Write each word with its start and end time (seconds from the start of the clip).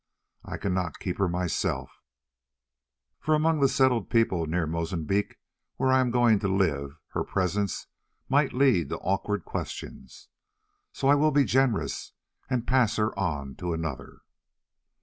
I 0.43 0.57
cannot 0.57 0.97
keep 0.97 1.19
her 1.19 1.29
myself, 1.29 2.01
for 3.19 3.35
among 3.35 3.59
the 3.59 3.69
settled 3.69 4.09
people 4.09 4.47
near 4.47 4.65
Mozambique, 4.65 5.37
where 5.75 5.91
I 5.91 5.99
am 5.99 6.09
going 6.09 6.39
to 6.39 6.47
live, 6.47 6.97
her 7.09 7.23
presence 7.23 7.85
might 8.27 8.51
lead 8.51 8.89
to 8.89 8.97
awkward 8.97 9.45
questions. 9.45 10.27
So 10.91 11.07
I 11.07 11.13
will 11.13 11.29
be 11.29 11.45
generous 11.45 12.13
and 12.49 12.65
pass 12.65 12.95
her 12.95 13.13
on 13.15 13.53
to 13.57 13.73
another. 13.73 14.21